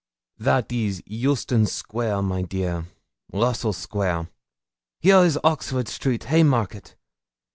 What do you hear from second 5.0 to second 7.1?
is Oxford Street Haymarket.